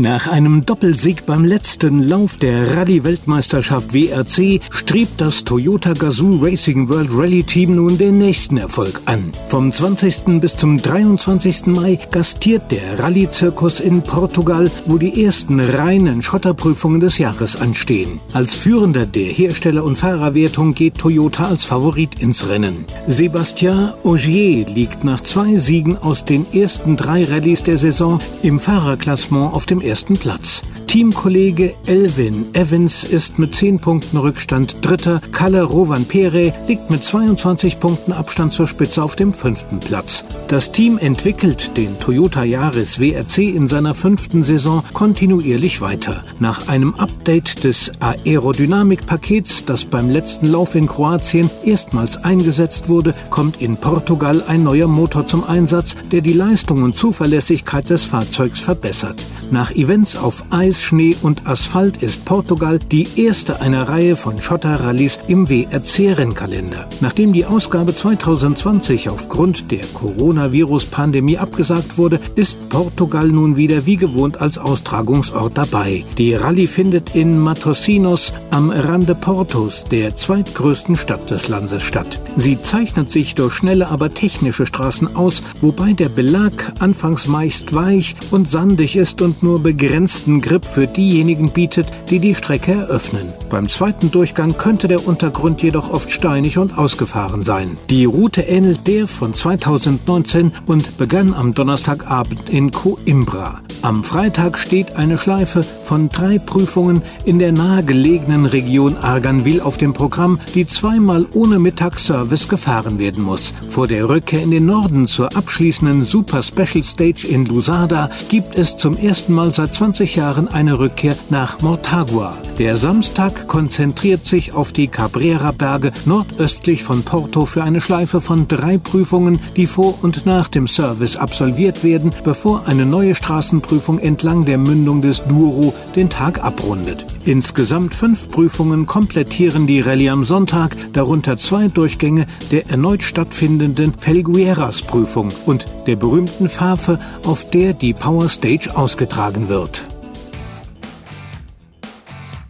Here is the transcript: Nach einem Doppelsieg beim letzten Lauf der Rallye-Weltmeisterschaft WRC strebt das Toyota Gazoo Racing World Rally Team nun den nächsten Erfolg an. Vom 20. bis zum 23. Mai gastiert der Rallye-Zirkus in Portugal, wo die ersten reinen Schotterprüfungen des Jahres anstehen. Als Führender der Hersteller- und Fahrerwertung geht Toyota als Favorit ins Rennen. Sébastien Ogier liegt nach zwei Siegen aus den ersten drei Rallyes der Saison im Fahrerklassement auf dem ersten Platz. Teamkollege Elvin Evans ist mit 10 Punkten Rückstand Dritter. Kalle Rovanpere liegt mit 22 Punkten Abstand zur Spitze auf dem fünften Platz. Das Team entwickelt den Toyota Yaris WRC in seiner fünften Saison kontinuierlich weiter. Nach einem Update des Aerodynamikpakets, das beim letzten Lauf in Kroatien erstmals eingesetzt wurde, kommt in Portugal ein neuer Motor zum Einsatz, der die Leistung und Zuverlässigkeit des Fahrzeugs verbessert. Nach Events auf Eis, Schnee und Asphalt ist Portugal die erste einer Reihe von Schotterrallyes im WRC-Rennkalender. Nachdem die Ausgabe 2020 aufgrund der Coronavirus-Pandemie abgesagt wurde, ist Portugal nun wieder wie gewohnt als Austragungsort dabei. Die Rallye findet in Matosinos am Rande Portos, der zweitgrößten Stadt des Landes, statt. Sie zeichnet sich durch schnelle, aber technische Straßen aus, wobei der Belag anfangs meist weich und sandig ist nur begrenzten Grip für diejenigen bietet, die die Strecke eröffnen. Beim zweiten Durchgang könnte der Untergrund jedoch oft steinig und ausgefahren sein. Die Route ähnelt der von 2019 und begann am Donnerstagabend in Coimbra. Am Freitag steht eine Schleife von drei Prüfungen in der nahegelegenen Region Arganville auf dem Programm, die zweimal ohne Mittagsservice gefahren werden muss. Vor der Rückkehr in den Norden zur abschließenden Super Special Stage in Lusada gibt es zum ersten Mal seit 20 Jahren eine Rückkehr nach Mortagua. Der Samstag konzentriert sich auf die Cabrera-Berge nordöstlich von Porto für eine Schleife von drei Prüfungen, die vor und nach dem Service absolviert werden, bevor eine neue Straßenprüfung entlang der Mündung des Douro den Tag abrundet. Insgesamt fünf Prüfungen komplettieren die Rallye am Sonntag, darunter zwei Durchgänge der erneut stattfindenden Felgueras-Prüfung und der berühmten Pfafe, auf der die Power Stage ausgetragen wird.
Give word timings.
Nach 0.00 0.28
einem 0.28 0.64
Doppelsieg 0.64 1.26
beim 1.26 1.44
letzten 1.44 2.08
Lauf 2.08 2.36
der 2.36 2.76
Rallye-Weltmeisterschaft 2.76 3.92
WRC 3.92 4.60
strebt 4.70 5.20
das 5.20 5.42
Toyota 5.42 5.92
Gazoo 5.92 6.38
Racing 6.40 6.88
World 6.88 7.10
Rally 7.12 7.42
Team 7.42 7.74
nun 7.74 7.98
den 7.98 8.18
nächsten 8.18 8.58
Erfolg 8.58 9.00
an. 9.06 9.32
Vom 9.48 9.72
20. 9.72 10.40
bis 10.40 10.54
zum 10.54 10.76
23. 10.76 11.66
Mai 11.66 11.98
gastiert 12.12 12.70
der 12.70 13.00
Rallye-Zirkus 13.00 13.80
in 13.80 14.02
Portugal, 14.02 14.70
wo 14.86 14.98
die 14.98 15.24
ersten 15.24 15.58
reinen 15.58 16.22
Schotterprüfungen 16.22 17.00
des 17.00 17.18
Jahres 17.18 17.60
anstehen. 17.60 18.20
Als 18.32 18.54
Führender 18.54 19.04
der 19.04 19.26
Hersteller- 19.26 19.82
und 19.82 19.98
Fahrerwertung 19.98 20.74
geht 20.74 20.98
Toyota 20.98 21.46
als 21.46 21.64
Favorit 21.64 22.22
ins 22.22 22.48
Rennen. 22.48 22.84
Sébastien 23.08 23.94
Ogier 24.04 24.64
liegt 24.68 25.02
nach 25.02 25.24
zwei 25.24 25.56
Siegen 25.56 25.98
aus 25.98 26.24
den 26.24 26.46
ersten 26.52 26.96
drei 26.96 27.24
Rallyes 27.24 27.64
der 27.64 27.78
Saison 27.78 28.20
im 28.44 28.60
Fahrerklassement 28.60 29.52
auf 29.52 29.66
dem 29.66 29.87
ersten 29.88 30.14
Platz. 30.14 30.62
Teamkollege 30.88 31.74
Elvin 31.86 32.46
Evans 32.54 33.04
ist 33.04 33.38
mit 33.38 33.54
10 33.54 33.78
Punkten 33.78 34.16
Rückstand 34.16 34.76
Dritter. 34.80 35.20
Kalle 35.32 35.62
Rovanpere 35.62 36.54
liegt 36.66 36.90
mit 36.90 37.04
22 37.04 37.78
Punkten 37.78 38.12
Abstand 38.12 38.54
zur 38.54 38.66
Spitze 38.66 39.02
auf 39.02 39.14
dem 39.14 39.34
fünften 39.34 39.80
Platz. 39.80 40.24
Das 40.48 40.72
Team 40.72 40.96
entwickelt 40.96 41.76
den 41.76 42.00
Toyota 42.00 42.42
Yaris 42.42 42.98
WRC 42.98 43.54
in 43.54 43.68
seiner 43.68 43.94
fünften 43.94 44.42
Saison 44.42 44.82
kontinuierlich 44.94 45.82
weiter. 45.82 46.24
Nach 46.40 46.68
einem 46.68 46.94
Update 46.94 47.64
des 47.64 47.92
Aerodynamikpakets, 48.00 49.66
das 49.66 49.84
beim 49.84 50.08
letzten 50.08 50.46
Lauf 50.46 50.74
in 50.74 50.86
Kroatien 50.86 51.50
erstmals 51.66 52.16
eingesetzt 52.24 52.88
wurde, 52.88 53.14
kommt 53.28 53.60
in 53.60 53.76
Portugal 53.76 54.42
ein 54.48 54.62
neuer 54.62 54.88
Motor 54.88 55.26
zum 55.26 55.44
Einsatz, 55.44 55.96
der 56.10 56.22
die 56.22 56.32
Leistung 56.32 56.82
und 56.82 56.96
Zuverlässigkeit 56.96 57.90
des 57.90 58.04
Fahrzeugs 58.04 58.60
verbessert. 58.60 59.16
Nach 59.50 59.70
Events 59.70 60.14
auf 60.14 60.44
Eis, 60.50 60.82
Schnee 60.82 61.16
und 61.22 61.46
Asphalt 61.46 62.02
ist 62.02 62.26
Portugal 62.26 62.78
die 62.78 63.06
erste 63.16 63.62
einer 63.62 63.88
Reihe 63.88 64.14
von 64.14 64.42
Schotterrallyes 64.42 65.18
im 65.26 65.48
WRC-Rennkalender. 65.48 66.86
Nachdem 67.00 67.32
die 67.32 67.46
Ausgabe 67.46 67.94
2020 67.94 69.08
aufgrund 69.08 69.70
der 69.70 69.84
Coronavirus-Pandemie 69.94 71.38
abgesagt 71.38 71.96
wurde, 71.96 72.20
ist 72.34 72.68
Portugal 72.68 73.28
nun 73.28 73.56
wieder 73.56 73.86
wie 73.86 73.96
gewohnt 73.96 74.38
als 74.38 74.58
Austragungsort 74.58 75.56
dabei. 75.56 76.04
Die 76.18 76.34
Rallye 76.34 76.66
findet 76.66 77.14
in 77.14 77.38
Matosinos 77.38 78.34
am 78.50 78.70
Rande 78.70 79.14
Portos, 79.14 79.84
der 79.84 80.14
zweitgrößten 80.14 80.96
Stadt 80.96 81.30
des 81.30 81.48
Landes, 81.48 81.82
statt. 81.82 82.20
Sie 82.36 82.60
zeichnet 82.60 83.10
sich 83.10 83.34
durch 83.34 83.54
schnelle, 83.54 83.88
aber 83.88 84.12
technische 84.12 84.66
Straßen 84.66 85.16
aus, 85.16 85.42
wobei 85.62 85.94
der 85.94 86.10
Belag 86.10 86.74
anfangs 86.80 87.26
meist 87.26 87.74
weich 87.74 88.14
und 88.30 88.50
sandig 88.50 88.94
ist 88.96 89.22
nur 89.42 89.62
begrenzten 89.62 90.40
Grip 90.40 90.64
für 90.64 90.86
diejenigen 90.86 91.50
bietet, 91.50 91.86
die 92.10 92.18
die 92.18 92.34
Strecke 92.34 92.72
eröffnen. 92.72 93.32
Beim 93.50 93.68
zweiten 93.68 94.10
Durchgang 94.10 94.56
könnte 94.56 94.88
der 94.88 95.06
Untergrund 95.06 95.62
jedoch 95.62 95.90
oft 95.90 96.10
steinig 96.10 96.58
und 96.58 96.76
ausgefahren 96.78 97.42
sein. 97.42 97.76
Die 97.90 98.04
Route 98.04 98.42
ähnelt 98.42 98.86
der 98.86 99.06
von 99.06 99.34
2019 99.34 100.52
und 100.66 100.98
begann 100.98 101.34
am 101.34 101.54
Donnerstagabend 101.54 102.48
in 102.48 102.70
Coimbra. 102.70 103.60
Am 103.82 104.02
Freitag 104.02 104.58
steht 104.58 104.96
eine 104.96 105.18
Schleife 105.18 105.62
von 105.62 106.08
drei 106.08 106.40
Prüfungen 106.40 107.02
in 107.24 107.38
der 107.38 107.52
nahegelegenen 107.52 108.44
Region 108.44 108.96
Arganville 108.96 109.64
auf 109.64 109.76
dem 109.78 109.92
Programm, 109.92 110.40
die 110.54 110.66
zweimal 110.66 111.26
ohne 111.32 111.60
Mittagsservice 111.60 112.48
gefahren 112.48 112.98
werden 112.98 113.22
muss. 113.22 113.54
Vor 113.68 113.86
der 113.86 114.08
Rückkehr 114.08 114.42
in 114.42 114.50
den 114.50 114.66
Norden 114.66 115.06
zur 115.06 115.36
abschließenden 115.36 116.02
Super 116.02 116.42
Special 116.42 116.82
Stage 116.82 117.28
in 117.28 117.46
Lusada 117.46 118.10
gibt 118.28 118.56
es 118.56 118.76
zum 118.76 118.96
ersten 118.96 119.32
Mal 119.32 119.54
seit 119.54 119.72
20 119.72 120.16
Jahren 120.16 120.48
eine 120.48 120.80
Rückkehr 120.80 121.16
nach 121.30 121.60
Mortagua. 121.60 122.36
Der 122.58 122.76
Samstag 122.76 123.46
konzentriert 123.46 124.26
sich 124.26 124.52
auf 124.52 124.72
die 124.72 124.88
Cabrera-Berge 124.88 125.92
nordöstlich 126.06 126.82
von 126.82 127.04
Porto 127.04 127.46
für 127.46 127.62
eine 127.62 127.80
Schleife 127.80 128.20
von 128.20 128.48
drei 128.48 128.78
Prüfungen, 128.78 129.38
die 129.54 129.66
vor 129.66 130.02
und 130.02 130.26
nach 130.26 130.48
dem 130.48 130.66
Service 130.66 131.14
absolviert 131.14 131.84
werden, 131.84 132.12
bevor 132.24 132.66
eine 132.66 132.84
neue 132.84 133.14
Straßenprüfung 133.14 134.00
entlang 134.00 134.44
der 134.44 134.58
Mündung 134.58 135.02
des 135.02 135.22
Douro 135.22 135.72
den 135.94 136.10
Tag 136.10 136.44
abrundet. 136.44 137.06
Insgesamt 137.24 137.94
fünf 137.94 138.28
Prüfungen 138.28 138.86
komplettieren 138.86 139.68
die 139.68 139.80
Rallye 139.80 140.10
am 140.10 140.24
Sonntag, 140.24 140.74
darunter 140.92 141.36
zwei 141.36 141.68
Durchgänge 141.68 142.26
der 142.50 142.68
erneut 142.70 143.04
stattfindenden 143.04 143.94
Felgueras-Prüfung 143.96 145.28
und 145.46 145.66
der 145.86 145.94
berühmten 145.94 146.48
Pfafe, 146.48 146.98
auf 147.24 147.48
der 147.50 147.72
die 147.72 147.92
Power 147.92 148.28
Stage 148.28 148.76
ausgetragen 148.76 149.48
wird. 149.48 149.87